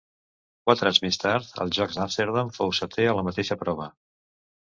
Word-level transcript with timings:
Quatre 0.67 0.87
anys 0.89 0.99
més 1.03 1.19
tard, 1.23 1.51
als 1.65 1.75
Jocs 1.79 1.99
d'Amsterdam, 1.99 2.49
fou 2.61 2.73
setè 2.79 3.05
en 3.11 3.19
la 3.21 3.27
mateixa 3.29 3.59
prova. 3.65 3.87